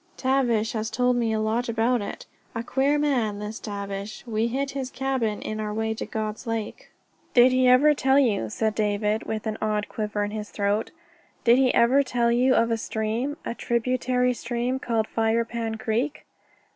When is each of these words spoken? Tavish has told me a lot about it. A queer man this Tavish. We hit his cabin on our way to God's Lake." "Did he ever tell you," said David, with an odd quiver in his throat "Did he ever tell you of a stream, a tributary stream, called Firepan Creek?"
Tavish 0.17 0.71
has 0.73 0.89
told 0.89 1.15
me 1.15 1.31
a 1.31 1.39
lot 1.39 1.69
about 1.69 2.01
it. 2.01 2.25
A 2.55 2.63
queer 2.63 2.97
man 2.97 3.37
this 3.37 3.59
Tavish. 3.59 4.25
We 4.25 4.47
hit 4.47 4.71
his 4.71 4.89
cabin 4.89 5.43
on 5.45 5.59
our 5.59 5.71
way 5.71 5.93
to 5.93 6.07
God's 6.07 6.47
Lake." 6.47 6.89
"Did 7.35 7.51
he 7.51 7.67
ever 7.67 7.93
tell 7.93 8.17
you," 8.17 8.49
said 8.49 8.73
David, 8.73 9.25
with 9.27 9.45
an 9.45 9.59
odd 9.61 9.89
quiver 9.89 10.23
in 10.23 10.31
his 10.31 10.49
throat 10.49 10.89
"Did 11.43 11.59
he 11.59 11.71
ever 11.75 12.01
tell 12.01 12.31
you 12.31 12.55
of 12.55 12.71
a 12.71 12.77
stream, 12.77 13.37
a 13.45 13.53
tributary 13.53 14.33
stream, 14.33 14.79
called 14.79 15.05
Firepan 15.07 15.75
Creek?" 15.77 16.25